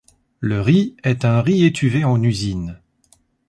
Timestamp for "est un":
1.03-1.41